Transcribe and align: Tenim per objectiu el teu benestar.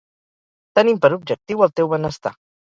Tenim 0.79 1.03
per 1.05 1.13
objectiu 1.19 1.63
el 1.69 1.77
teu 1.81 1.95
benestar. 1.95 2.37